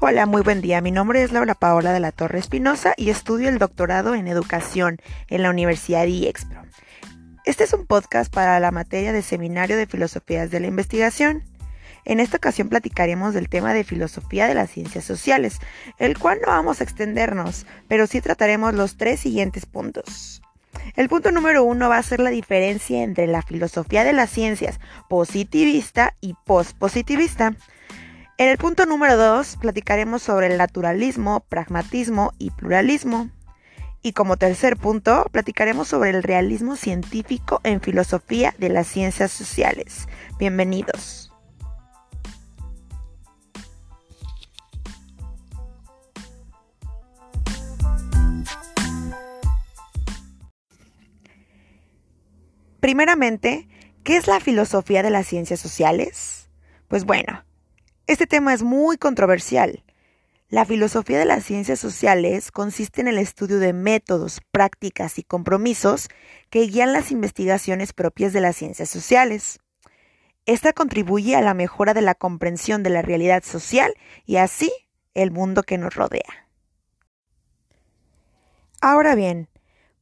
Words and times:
Hola, 0.00 0.26
muy 0.26 0.42
buen 0.42 0.60
día. 0.60 0.80
Mi 0.80 0.92
nombre 0.92 1.24
es 1.24 1.32
Laura 1.32 1.56
Paola 1.56 1.92
de 1.92 1.98
la 1.98 2.12
Torre 2.12 2.38
Espinosa 2.38 2.94
y 2.96 3.10
estudio 3.10 3.48
el 3.48 3.58
doctorado 3.58 4.14
en 4.14 4.28
educación 4.28 4.98
en 5.26 5.42
la 5.42 5.50
Universidad 5.50 6.06
IEXPRO. 6.06 6.62
Este 7.44 7.64
es 7.64 7.72
un 7.72 7.84
podcast 7.84 8.32
para 8.32 8.60
la 8.60 8.70
materia 8.70 9.12
de 9.12 9.22
Seminario 9.22 9.76
de 9.76 9.86
Filosofías 9.86 10.52
de 10.52 10.60
la 10.60 10.68
Investigación. 10.68 11.42
En 12.04 12.20
esta 12.20 12.36
ocasión 12.36 12.68
platicaremos 12.68 13.34
del 13.34 13.48
tema 13.48 13.74
de 13.74 13.82
filosofía 13.82 14.46
de 14.46 14.54
las 14.54 14.70
ciencias 14.70 15.04
sociales, 15.04 15.58
el 15.98 16.16
cual 16.16 16.38
no 16.46 16.52
vamos 16.52 16.80
a 16.80 16.84
extendernos, 16.84 17.66
pero 17.88 18.06
sí 18.06 18.20
trataremos 18.20 18.74
los 18.74 18.98
tres 18.98 19.18
siguientes 19.18 19.66
puntos. 19.66 20.42
El 20.94 21.08
punto 21.08 21.32
número 21.32 21.64
uno 21.64 21.88
va 21.88 21.98
a 21.98 22.02
ser 22.04 22.20
la 22.20 22.30
diferencia 22.30 23.02
entre 23.02 23.26
la 23.26 23.42
filosofía 23.42 24.04
de 24.04 24.12
las 24.12 24.30
ciencias 24.30 24.78
positivista 25.08 26.14
y 26.20 26.34
pospositivista. 26.46 27.56
En 28.40 28.48
el 28.48 28.56
punto 28.56 28.86
número 28.86 29.16
2 29.16 29.56
platicaremos 29.56 30.22
sobre 30.22 30.46
el 30.46 30.58
naturalismo, 30.58 31.40
pragmatismo 31.48 32.32
y 32.38 32.52
pluralismo. 32.52 33.30
Y 34.00 34.12
como 34.12 34.36
tercer 34.36 34.76
punto, 34.76 35.26
platicaremos 35.32 35.88
sobre 35.88 36.10
el 36.10 36.22
realismo 36.22 36.76
científico 36.76 37.60
en 37.64 37.80
filosofía 37.80 38.54
de 38.56 38.68
las 38.68 38.86
ciencias 38.86 39.32
sociales. 39.32 40.06
Bienvenidos. 40.38 41.32
Primeramente, 52.78 53.68
¿qué 54.04 54.16
es 54.16 54.28
la 54.28 54.38
filosofía 54.38 55.02
de 55.02 55.10
las 55.10 55.26
ciencias 55.26 55.58
sociales? 55.58 56.48
Pues 56.86 57.04
bueno, 57.04 57.42
este 58.08 58.26
tema 58.26 58.54
es 58.54 58.62
muy 58.62 58.96
controversial. 58.96 59.84
La 60.48 60.64
filosofía 60.64 61.18
de 61.18 61.26
las 61.26 61.44
ciencias 61.44 61.78
sociales 61.78 62.50
consiste 62.50 63.02
en 63.02 63.08
el 63.08 63.18
estudio 63.18 63.58
de 63.58 63.74
métodos, 63.74 64.40
prácticas 64.50 65.18
y 65.18 65.22
compromisos 65.22 66.08
que 66.48 66.62
guían 66.62 66.94
las 66.94 67.12
investigaciones 67.12 67.92
propias 67.92 68.32
de 68.32 68.40
las 68.40 68.56
ciencias 68.56 68.88
sociales. 68.88 69.60
Esta 70.46 70.72
contribuye 70.72 71.36
a 71.36 71.42
la 71.42 71.52
mejora 71.52 71.92
de 71.92 72.00
la 72.00 72.14
comprensión 72.14 72.82
de 72.82 72.88
la 72.88 73.02
realidad 73.02 73.44
social 73.44 73.92
y 74.24 74.36
así 74.36 74.72
el 75.12 75.30
mundo 75.30 75.62
que 75.62 75.76
nos 75.76 75.94
rodea. 75.94 76.48
Ahora 78.80 79.16
bien, 79.16 79.50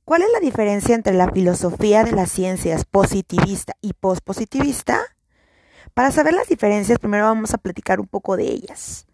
¿cuál 0.04 0.22
es 0.22 0.28
la 0.32 0.38
diferencia 0.38 0.94
entre 0.94 1.14
la 1.14 1.32
filosofía 1.32 2.04
de 2.04 2.12
las 2.12 2.30
ciencias 2.30 2.84
positivista 2.84 3.74
y 3.80 3.94
pospositivista? 3.94 5.15
Para 5.96 6.12
saber 6.12 6.34
las 6.34 6.48
diferencias, 6.48 6.98
primero 6.98 7.24
vamos 7.24 7.54
a 7.54 7.56
platicar 7.56 8.00
un 8.00 8.06
poco 8.06 8.36
de 8.36 8.44
ellas. 8.44 9.06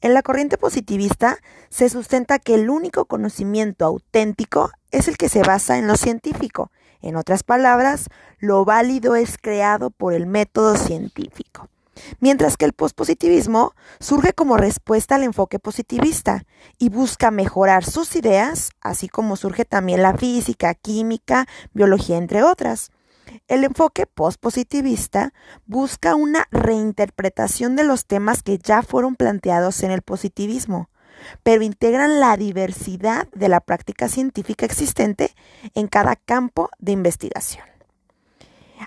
En 0.00 0.14
la 0.14 0.22
corriente 0.22 0.56
positivista 0.56 1.36
se 1.68 1.90
sustenta 1.90 2.38
que 2.38 2.54
el 2.54 2.70
único 2.70 3.04
conocimiento 3.04 3.84
auténtico 3.84 4.70
es 4.90 5.06
el 5.06 5.18
que 5.18 5.28
se 5.28 5.42
basa 5.42 5.76
en 5.76 5.86
lo 5.86 5.98
científico. 5.98 6.70
En 7.02 7.16
otras 7.16 7.42
palabras, 7.42 8.06
lo 8.38 8.64
válido 8.64 9.16
es 9.16 9.36
creado 9.36 9.90
por 9.90 10.14
el 10.14 10.24
método 10.24 10.76
científico. 10.76 11.68
Mientras 12.20 12.56
que 12.56 12.64
el 12.64 12.72
pospositivismo 12.72 13.74
surge 13.98 14.32
como 14.32 14.56
respuesta 14.56 15.16
al 15.16 15.24
enfoque 15.24 15.58
positivista 15.58 16.46
y 16.78 16.88
busca 16.88 17.30
mejorar 17.30 17.84
sus 17.84 18.16
ideas, 18.16 18.70
así 18.80 19.10
como 19.10 19.36
surge 19.36 19.66
también 19.66 20.02
la 20.02 20.16
física, 20.16 20.72
química, 20.72 21.46
biología, 21.74 22.16
entre 22.16 22.42
otras. 22.42 22.92
El 23.48 23.64
enfoque 23.64 24.06
postpositivista 24.06 25.32
busca 25.66 26.14
una 26.14 26.46
reinterpretación 26.50 27.76
de 27.76 27.84
los 27.84 28.06
temas 28.06 28.42
que 28.42 28.58
ya 28.58 28.82
fueron 28.82 29.16
planteados 29.16 29.82
en 29.82 29.90
el 29.90 30.02
positivismo, 30.02 30.88
pero 31.42 31.62
integran 31.62 32.20
la 32.20 32.36
diversidad 32.36 33.28
de 33.32 33.48
la 33.48 33.60
práctica 33.60 34.08
científica 34.08 34.66
existente 34.66 35.34
en 35.74 35.86
cada 35.86 36.16
campo 36.16 36.70
de 36.78 36.92
investigación. 36.92 37.64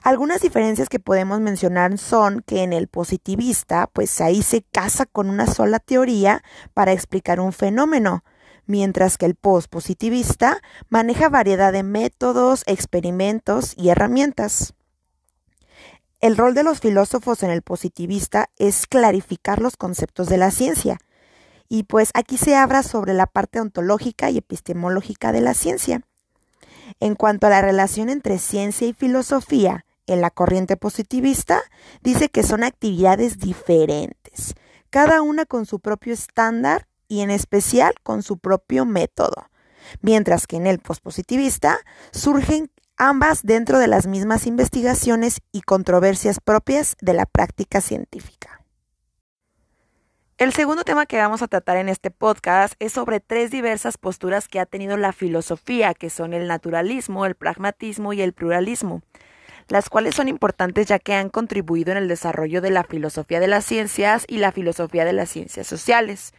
Algunas 0.01 0.41
diferencias 0.41 0.89
que 0.89 0.99
podemos 0.99 1.39
mencionar 1.39 1.97
son 1.99 2.41
que 2.41 2.63
en 2.63 2.73
el 2.73 2.87
positivista, 2.87 3.87
pues 3.93 4.21
ahí 4.21 4.41
se 4.41 4.63
casa 4.63 5.05
con 5.05 5.29
una 5.29 5.45
sola 5.45 5.79
teoría 5.79 6.43
para 6.73 6.93
explicar 6.93 7.39
un 7.39 7.53
fenómeno, 7.53 8.23
mientras 8.65 9.17
que 9.17 9.25
el 9.25 9.35
post-positivista 9.35 10.61
maneja 10.89 11.29
variedad 11.29 11.73
de 11.73 11.83
métodos, 11.83 12.63
experimentos 12.65 13.73
y 13.77 13.89
herramientas. 13.89 14.73
El 16.21 16.37
rol 16.37 16.53
de 16.53 16.63
los 16.63 16.79
filósofos 16.79 17.43
en 17.43 17.49
el 17.49 17.61
positivista 17.61 18.49
es 18.57 18.87
clarificar 18.87 19.61
los 19.61 19.75
conceptos 19.75 20.29
de 20.29 20.37
la 20.37 20.51
ciencia. 20.51 20.97
Y 21.67 21.83
pues 21.83 22.11
aquí 22.13 22.37
se 22.37 22.55
habla 22.55 22.83
sobre 22.83 23.13
la 23.13 23.27
parte 23.27 23.59
ontológica 23.59 24.29
y 24.29 24.37
epistemológica 24.37 25.31
de 25.31 25.41
la 25.41 25.53
ciencia. 25.53 26.01
En 26.99 27.15
cuanto 27.15 27.47
a 27.47 27.49
la 27.49 27.61
relación 27.61 28.09
entre 28.09 28.39
ciencia 28.39 28.87
y 28.87 28.93
filosofía 28.93 29.85
en 30.07 30.21
la 30.21 30.29
corriente 30.29 30.77
positivista, 30.77 31.61
dice 32.01 32.29
que 32.29 32.43
son 32.43 32.63
actividades 32.63 33.39
diferentes, 33.39 34.55
cada 34.89 35.21
una 35.21 35.45
con 35.45 35.65
su 35.65 35.79
propio 35.79 36.13
estándar 36.13 36.87
y 37.13 37.21
en 37.21 37.29
especial 37.29 37.93
con 38.01 38.23
su 38.23 38.39
propio 38.39 38.85
método, 38.85 39.51
mientras 40.01 40.47
que 40.47 40.55
en 40.55 40.65
el 40.65 40.79
pospositivista 40.79 41.77
surgen 42.11 42.71
ambas 42.97 43.43
dentro 43.43 43.77
de 43.77 43.85
las 43.85 44.07
mismas 44.07 44.47
investigaciones 44.47 45.41
y 45.51 45.61
controversias 45.61 46.39
propias 46.39 46.95
de 47.01 47.13
la 47.13 47.27
práctica 47.27 47.81
científica. 47.81 48.65
El 50.39 50.53
segundo 50.53 50.83
tema 50.83 51.05
que 51.05 51.17
vamos 51.17 51.43
a 51.43 51.47
tratar 51.47 51.77
en 51.77 51.87
este 51.87 52.09
podcast 52.09 52.73
es 52.79 52.93
sobre 52.93 53.19
tres 53.19 53.51
diversas 53.51 53.99
posturas 53.99 54.47
que 54.47 54.59
ha 54.59 54.65
tenido 54.65 54.97
la 54.97 55.13
filosofía, 55.13 55.93
que 55.93 56.09
son 56.09 56.33
el 56.33 56.47
naturalismo, 56.47 57.27
el 57.27 57.35
pragmatismo 57.35 58.13
y 58.13 58.23
el 58.23 58.33
pluralismo, 58.33 59.03
las 59.67 59.87
cuales 59.87 60.15
son 60.15 60.29
importantes 60.29 60.87
ya 60.87 60.97
que 60.97 61.13
han 61.13 61.29
contribuido 61.29 61.91
en 61.91 61.99
el 61.99 62.07
desarrollo 62.07 62.59
de 62.59 62.71
la 62.71 62.83
filosofía 62.83 63.39
de 63.39 63.47
las 63.47 63.65
ciencias 63.65 64.25
y 64.27 64.37
la 64.37 64.51
filosofía 64.51 65.05
de 65.05 65.13
las 65.13 65.29
ciencias 65.29 65.67
sociales. 65.67 66.33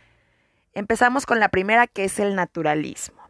Empezamos 0.75 1.25
con 1.25 1.39
la 1.39 1.51
primera 1.51 1.87
que 1.87 2.05
es 2.05 2.19
el 2.19 2.35
naturalismo. 2.35 3.23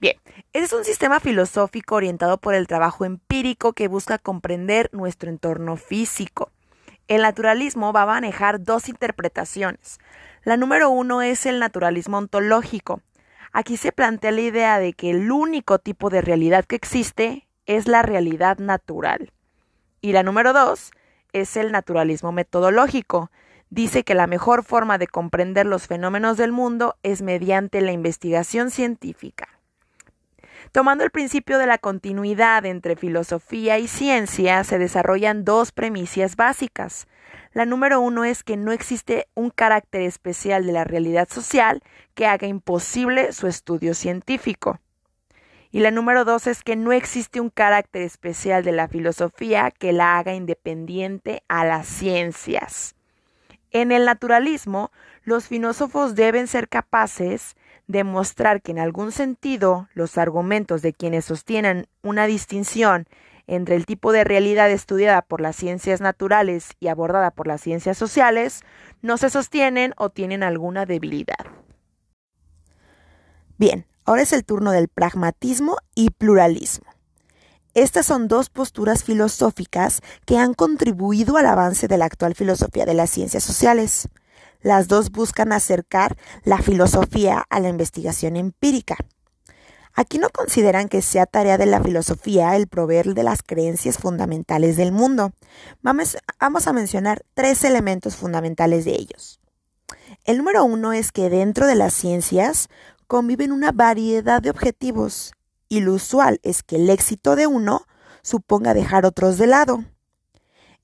Bien, 0.00 0.16
es 0.52 0.72
un 0.72 0.84
sistema 0.84 1.18
filosófico 1.18 1.96
orientado 1.96 2.38
por 2.38 2.54
el 2.54 2.68
trabajo 2.68 3.04
empírico 3.04 3.72
que 3.72 3.88
busca 3.88 4.18
comprender 4.18 4.90
nuestro 4.92 5.28
entorno 5.28 5.76
físico. 5.76 6.52
El 7.08 7.22
naturalismo 7.22 7.92
va 7.92 8.02
a 8.02 8.06
manejar 8.06 8.62
dos 8.62 8.88
interpretaciones. 8.88 9.98
La 10.44 10.56
número 10.56 10.88
uno 10.88 11.20
es 11.20 11.46
el 11.46 11.58
naturalismo 11.58 12.18
ontológico. 12.18 13.00
Aquí 13.52 13.76
se 13.76 13.90
plantea 13.90 14.30
la 14.30 14.42
idea 14.42 14.78
de 14.78 14.92
que 14.92 15.10
el 15.10 15.32
único 15.32 15.80
tipo 15.80 16.10
de 16.10 16.20
realidad 16.20 16.64
que 16.64 16.76
existe 16.76 17.48
es 17.66 17.88
la 17.88 18.02
realidad 18.02 18.58
natural. 18.58 19.32
Y 20.00 20.12
la 20.12 20.22
número 20.22 20.52
dos 20.52 20.92
es 21.32 21.56
el 21.56 21.72
naturalismo 21.72 22.30
metodológico 22.30 23.32
dice 23.74 24.04
que 24.04 24.14
la 24.14 24.28
mejor 24.28 24.62
forma 24.62 24.98
de 24.98 25.08
comprender 25.08 25.66
los 25.66 25.88
fenómenos 25.88 26.36
del 26.36 26.52
mundo 26.52 26.96
es 27.02 27.22
mediante 27.22 27.80
la 27.80 27.90
investigación 27.90 28.70
científica. 28.70 29.48
Tomando 30.70 31.02
el 31.02 31.10
principio 31.10 31.58
de 31.58 31.66
la 31.66 31.78
continuidad 31.78 32.64
entre 32.66 32.94
filosofía 32.94 33.78
y 33.78 33.88
ciencia, 33.88 34.62
se 34.62 34.78
desarrollan 34.78 35.44
dos 35.44 35.72
premisas 35.72 36.36
básicas. 36.36 37.08
La 37.52 37.66
número 37.66 38.00
uno 38.00 38.24
es 38.24 38.44
que 38.44 38.56
no 38.56 38.70
existe 38.70 39.26
un 39.34 39.50
carácter 39.50 40.02
especial 40.02 40.66
de 40.66 40.72
la 40.72 40.84
realidad 40.84 41.28
social 41.28 41.82
que 42.14 42.26
haga 42.26 42.46
imposible 42.46 43.32
su 43.32 43.48
estudio 43.48 43.94
científico. 43.94 44.78
Y 45.72 45.80
la 45.80 45.90
número 45.90 46.24
dos 46.24 46.46
es 46.46 46.62
que 46.62 46.76
no 46.76 46.92
existe 46.92 47.40
un 47.40 47.50
carácter 47.50 48.02
especial 48.02 48.62
de 48.62 48.72
la 48.72 48.86
filosofía 48.86 49.72
que 49.72 49.92
la 49.92 50.18
haga 50.18 50.32
independiente 50.32 51.42
a 51.48 51.64
las 51.64 51.88
ciencias. 51.88 52.94
En 53.74 53.90
el 53.90 54.04
naturalismo, 54.04 54.92
los 55.24 55.48
filósofos 55.48 56.14
deben 56.14 56.46
ser 56.46 56.68
capaces 56.68 57.56
de 57.88 58.04
mostrar 58.04 58.62
que 58.62 58.70
en 58.70 58.78
algún 58.78 59.10
sentido 59.10 59.88
los 59.94 60.16
argumentos 60.16 60.80
de 60.80 60.92
quienes 60.92 61.24
sostienen 61.24 61.88
una 62.00 62.26
distinción 62.26 63.08
entre 63.48 63.74
el 63.74 63.84
tipo 63.84 64.12
de 64.12 64.22
realidad 64.22 64.70
estudiada 64.70 65.22
por 65.22 65.40
las 65.40 65.56
ciencias 65.56 66.00
naturales 66.00 66.70
y 66.78 66.86
abordada 66.86 67.32
por 67.32 67.48
las 67.48 67.62
ciencias 67.62 67.98
sociales 67.98 68.62
no 69.02 69.18
se 69.18 69.28
sostienen 69.28 69.92
o 69.96 70.08
tienen 70.08 70.44
alguna 70.44 70.86
debilidad. 70.86 71.44
Bien, 73.58 73.86
ahora 74.04 74.22
es 74.22 74.32
el 74.32 74.44
turno 74.44 74.70
del 74.70 74.86
pragmatismo 74.86 75.78
y 75.96 76.10
pluralismo. 76.10 76.93
Estas 77.74 78.06
son 78.06 78.28
dos 78.28 78.50
posturas 78.50 79.02
filosóficas 79.02 80.00
que 80.24 80.38
han 80.38 80.54
contribuido 80.54 81.36
al 81.36 81.46
avance 81.46 81.88
de 81.88 81.98
la 81.98 82.04
actual 82.04 82.36
filosofía 82.36 82.86
de 82.86 82.94
las 82.94 83.10
ciencias 83.10 83.42
sociales. 83.42 84.08
Las 84.62 84.86
dos 84.86 85.10
buscan 85.10 85.52
acercar 85.52 86.16
la 86.44 86.58
filosofía 86.58 87.44
a 87.50 87.58
la 87.58 87.68
investigación 87.68 88.36
empírica. 88.36 88.96
Aquí 89.92 90.18
no 90.18 90.30
consideran 90.30 90.88
que 90.88 91.02
sea 91.02 91.26
tarea 91.26 91.58
de 91.58 91.66
la 91.66 91.82
filosofía 91.82 92.54
el 92.54 92.68
proveer 92.68 93.12
de 93.12 93.24
las 93.24 93.42
creencias 93.42 93.98
fundamentales 93.98 94.76
del 94.76 94.92
mundo. 94.92 95.32
Vamos, 95.82 96.16
a 96.38 96.72
mencionar 96.72 97.24
tres 97.34 97.64
elementos 97.64 98.14
fundamentales 98.14 98.84
de 98.84 98.92
ellos. 98.92 99.40
El 100.24 100.38
número 100.38 100.64
uno 100.64 100.92
es 100.92 101.10
que 101.10 101.28
dentro 101.28 101.66
de 101.66 101.74
las 101.74 101.92
ciencias 101.92 102.68
conviven 103.08 103.50
una 103.50 103.72
variedad 103.72 104.40
de 104.40 104.50
objetivos 104.50 105.32
y 105.74 105.80
lo 105.80 105.94
usual 105.94 106.38
es 106.44 106.62
que 106.62 106.76
el 106.76 106.88
éxito 106.88 107.34
de 107.34 107.48
uno 107.48 107.84
suponga 108.22 108.74
dejar 108.74 109.04
otros 109.04 109.38
de 109.38 109.48
lado. 109.48 109.84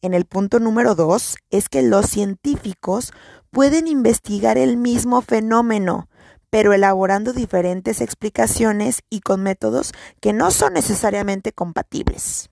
En 0.03 0.15
el 0.15 0.25
punto 0.25 0.59
número 0.59 0.97
dos 0.97 1.37
es 1.51 1.69
que 1.69 1.83
los 1.83 2.07
científicos 2.07 3.13
pueden 3.53 3.87
investigar 3.87 4.59
el 4.59 4.77
mismo 4.77 5.23
fenómeno, 5.23 6.09
pero 6.51 6.73
elaborando 6.73 7.33
diferentes 7.33 8.01
explicaciones 8.01 9.03
y 9.09 9.21
con 9.21 9.45
métodos 9.45 9.93
que 10.21 10.33
no 10.33 10.51
son 10.51 10.73
necesariamente 10.73 11.53
compatibles. 11.53 12.51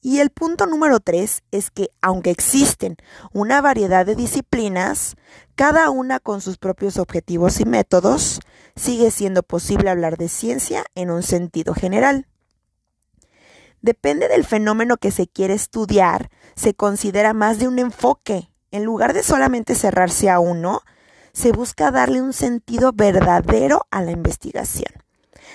Y 0.00 0.20
el 0.20 0.30
punto 0.30 0.66
número 0.66 1.00
tres 1.00 1.42
es 1.50 1.72
que, 1.72 1.90
aunque 2.00 2.30
existen 2.30 2.96
una 3.32 3.60
variedad 3.60 4.06
de 4.06 4.14
disciplinas, 4.14 5.16
cada 5.56 5.90
una 5.90 6.20
con 6.20 6.40
sus 6.40 6.56
propios 6.56 6.98
objetivos 6.98 7.58
y 7.58 7.64
métodos, 7.64 8.38
sigue 8.76 9.10
siendo 9.10 9.42
posible 9.42 9.90
hablar 9.90 10.16
de 10.16 10.28
ciencia 10.28 10.84
en 10.94 11.10
un 11.10 11.22
sentido 11.22 11.74
general. 11.74 12.26
Depende 13.80 14.28
del 14.28 14.44
fenómeno 14.44 14.96
que 14.96 15.10
se 15.10 15.26
quiere 15.26 15.54
estudiar, 15.54 16.30
se 16.54 16.74
considera 16.74 17.32
más 17.32 17.58
de 17.58 17.68
un 17.68 17.78
enfoque. 17.78 18.50
En 18.70 18.84
lugar 18.84 19.12
de 19.12 19.22
solamente 19.22 19.74
cerrarse 19.74 20.30
a 20.30 20.38
uno, 20.38 20.82
se 21.32 21.52
busca 21.52 21.90
darle 21.90 22.22
un 22.22 22.32
sentido 22.32 22.92
verdadero 22.92 23.86
a 23.90 24.02
la 24.02 24.12
investigación 24.12 25.02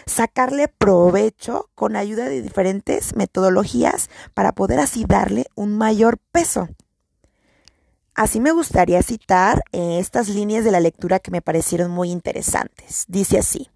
sacarle 0.05 0.67
provecho 0.67 1.69
con 1.75 1.95
ayuda 1.95 2.25
de 2.25 2.41
diferentes 2.41 3.15
metodologías 3.15 4.09
para 4.33 4.53
poder 4.53 4.79
así 4.79 5.05
darle 5.05 5.47
un 5.55 5.77
mayor 5.77 6.17
peso. 6.31 6.69
Así 8.17 8.39
me 8.39 8.51
gustaría 8.51 9.03
citar 9.03 9.63
eh, 9.71 9.99
estas 9.99 10.27
líneas 10.27 10.65
de 10.65 10.71
la 10.71 10.79
lectura 10.79 11.19
que 11.19 11.29
me 11.29 11.43
parecieron 11.43 11.91
muy 11.91 12.09
interesantes. 12.09 13.05
Dice 13.07 13.37
así, 13.37 13.69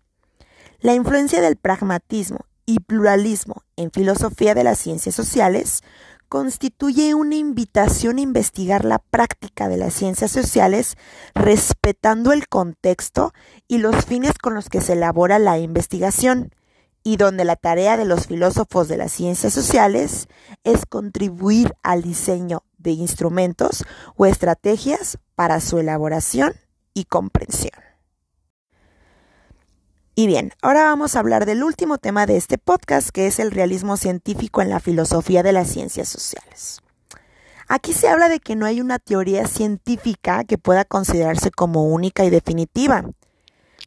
la 0.79 0.95
influencia 0.95 1.41
del 1.41 1.57
pragmatismo 1.57 2.47
y 2.65 2.79
pluralismo 2.79 3.61
en 3.75 3.91
filosofía 3.91 4.55
de 4.55 4.63
las 4.63 4.79
ciencias 4.79 5.13
sociales 5.13 5.83
constituye 6.27 7.13
una 7.13 7.35
invitación 7.35 8.17
a 8.17 8.21
investigar 8.21 8.83
la 8.83 8.97
práctica 8.97 9.69
de 9.69 9.77
las 9.77 9.93
ciencias 9.93 10.31
sociales 10.31 10.97
respetando 11.35 12.33
el 12.33 12.47
contexto 12.47 13.33
y 13.67 13.77
los 13.77 14.05
fines 14.05 14.33
con 14.41 14.55
los 14.55 14.69
que 14.69 14.81
se 14.81 14.93
elabora 14.93 15.37
la 15.37 15.59
investigación, 15.59 16.51
y 17.03 17.17
donde 17.17 17.45
la 17.45 17.55
tarea 17.55 17.97
de 17.97 18.05
los 18.05 18.27
filósofos 18.27 18.87
de 18.87 18.97
las 18.97 19.11
ciencias 19.11 19.53
sociales 19.53 20.27
es 20.63 20.85
contribuir 20.85 21.73
al 21.83 22.01
diseño 22.01 22.63
de 22.77 22.91
instrumentos 22.91 23.83
o 24.15 24.25
estrategias 24.25 25.17
para 25.35 25.59
su 25.59 25.79
elaboración 25.79 26.53
y 26.93 27.05
comprensión. 27.05 27.71
Y 30.13 30.27
bien, 30.27 30.51
ahora 30.61 30.83
vamos 30.83 31.15
a 31.15 31.19
hablar 31.19 31.45
del 31.45 31.63
último 31.63 31.97
tema 31.97 32.25
de 32.25 32.37
este 32.37 32.57
podcast, 32.57 33.09
que 33.09 33.27
es 33.27 33.39
el 33.39 33.49
realismo 33.49 33.97
científico 33.97 34.61
en 34.61 34.69
la 34.69 34.79
filosofía 34.79 35.41
de 35.41 35.53
las 35.53 35.69
ciencias 35.69 36.09
sociales. 36.09 36.81
Aquí 37.67 37.93
se 37.93 38.09
habla 38.09 38.27
de 38.27 38.41
que 38.41 38.57
no 38.57 38.65
hay 38.65 38.81
una 38.81 38.99
teoría 38.99 39.47
científica 39.47 40.43
que 40.43 40.57
pueda 40.57 40.83
considerarse 40.83 41.51
como 41.51 41.85
única 41.85 42.25
y 42.25 42.29
definitiva. 42.29 43.05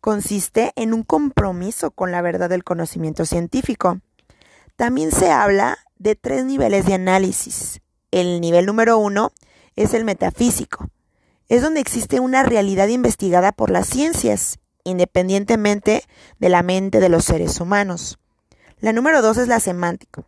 Consiste 0.00 0.72
en 0.76 0.92
un 0.94 1.02
compromiso 1.02 1.90
con 1.90 2.12
la 2.12 2.22
verdad 2.22 2.48
del 2.48 2.64
conocimiento 2.64 3.24
científico. 3.24 4.00
También 4.76 5.12
se 5.12 5.30
habla 5.30 5.78
de 5.98 6.16
tres 6.16 6.44
niveles 6.44 6.86
de 6.86 6.94
análisis. 6.94 7.80
El 8.10 8.40
nivel 8.40 8.66
número 8.66 8.98
uno 8.98 9.32
es 9.76 9.94
el 9.94 10.04
metafísico. 10.04 10.88
Es 11.48 11.62
donde 11.62 11.80
existe 11.80 12.20
una 12.20 12.42
realidad 12.42 12.88
investigada 12.88 13.52
por 13.52 13.70
las 13.70 13.86
ciencias 13.86 14.58
independientemente 14.84 16.04
de 16.38 16.48
la 16.48 16.62
mente 16.62 17.00
de 17.00 17.08
los 17.08 17.24
seres 17.24 17.60
humanos. 17.60 18.18
La 18.78 18.92
número 18.92 19.22
dos 19.22 19.38
es 19.38 19.48
la 19.48 19.60
semántica. 19.60 20.24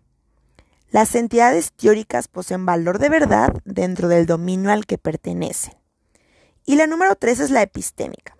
Las 0.91 1.15
entidades 1.15 1.73
teóricas 1.73 2.29
poseen 2.29 2.65
valor 2.65 2.99
de 2.99 3.09
verdad 3.09 3.53
dentro 3.65 4.09
del 4.09 4.27
dominio 4.27 4.71
al 4.71 4.87
que 4.87 4.99
pertenecen. 4.99 5.75
Y 6.65 6.77
la 6.77 6.87
número 6.87 7.17
tres 7.17 7.39
es 7.41 7.51
la 7.51 7.63
epistémica. 7.63 8.36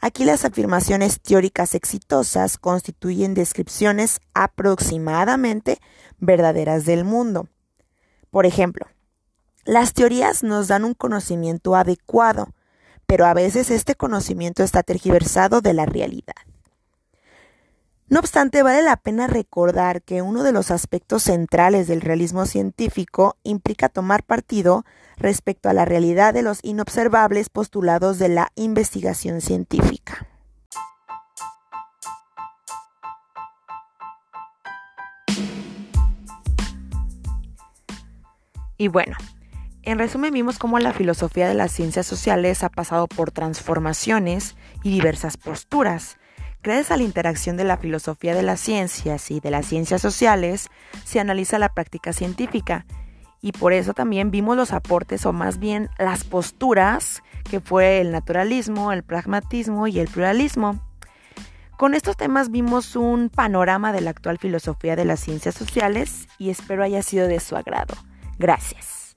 Aquí 0.00 0.24
las 0.24 0.44
afirmaciones 0.44 1.20
teóricas 1.20 1.74
exitosas 1.74 2.58
constituyen 2.58 3.34
descripciones 3.34 4.20
aproximadamente 4.34 5.80
verdaderas 6.18 6.84
del 6.84 7.04
mundo. 7.04 7.48
Por 8.30 8.46
ejemplo, 8.46 8.86
las 9.64 9.92
teorías 9.92 10.42
nos 10.42 10.68
dan 10.68 10.84
un 10.84 10.94
conocimiento 10.94 11.74
adecuado 11.74 12.54
pero 13.08 13.24
a 13.24 13.32
veces 13.32 13.70
este 13.70 13.94
conocimiento 13.94 14.62
está 14.62 14.82
tergiversado 14.82 15.62
de 15.62 15.72
la 15.72 15.86
realidad. 15.86 16.34
No 18.10 18.20
obstante, 18.20 18.62
vale 18.62 18.82
la 18.82 18.96
pena 18.96 19.26
recordar 19.26 20.00
que 20.00 20.22
uno 20.22 20.42
de 20.42 20.52
los 20.52 20.70
aspectos 20.70 21.24
centrales 21.24 21.88
del 21.88 22.00
realismo 22.00 22.46
científico 22.46 23.36
implica 23.42 23.90
tomar 23.90 24.22
partido 24.22 24.86
respecto 25.18 25.68
a 25.68 25.74
la 25.74 25.84
realidad 25.84 26.32
de 26.32 26.40
los 26.40 26.60
inobservables 26.62 27.50
postulados 27.50 28.18
de 28.18 28.30
la 28.30 28.50
investigación 28.54 29.42
científica. 29.42 30.26
Y 38.78 38.88
bueno, 38.88 39.16
en 39.82 39.98
resumen, 39.98 40.32
vimos 40.32 40.58
cómo 40.58 40.78
la 40.78 40.94
filosofía 40.94 41.46
de 41.46 41.54
las 41.54 41.72
ciencias 41.72 42.06
sociales 42.06 42.62
ha 42.62 42.70
pasado 42.70 43.06
por 43.06 43.32
transformaciones 43.32 44.54
y 44.82 44.92
diversas 44.92 45.36
posturas. 45.36 46.16
Gracias 46.68 46.90
a 46.90 46.98
la 46.98 47.04
interacción 47.04 47.56
de 47.56 47.64
la 47.64 47.78
filosofía 47.78 48.34
de 48.34 48.42
las 48.42 48.60
ciencias 48.60 49.30
y 49.30 49.40
de 49.40 49.50
las 49.50 49.64
ciencias 49.64 50.02
sociales, 50.02 50.68
se 51.02 51.18
analiza 51.18 51.58
la 51.58 51.70
práctica 51.70 52.12
científica 52.12 52.84
y 53.40 53.52
por 53.52 53.72
eso 53.72 53.94
también 53.94 54.30
vimos 54.30 54.54
los 54.54 54.74
aportes 54.74 55.24
o 55.24 55.32
más 55.32 55.58
bien 55.58 55.88
las 55.98 56.24
posturas 56.24 57.22
que 57.50 57.60
fue 57.60 58.02
el 58.02 58.10
naturalismo, 58.12 58.92
el 58.92 59.02
pragmatismo 59.02 59.86
y 59.86 59.98
el 59.98 60.08
pluralismo. 60.08 60.78
Con 61.78 61.94
estos 61.94 62.18
temas 62.18 62.50
vimos 62.50 62.96
un 62.96 63.30
panorama 63.30 63.94
de 63.94 64.02
la 64.02 64.10
actual 64.10 64.36
filosofía 64.36 64.94
de 64.94 65.06
las 65.06 65.20
ciencias 65.20 65.54
sociales 65.54 66.28
y 66.36 66.50
espero 66.50 66.82
haya 66.82 67.02
sido 67.02 67.28
de 67.28 67.40
su 67.40 67.56
agrado. 67.56 67.94
Gracias. 68.38 69.07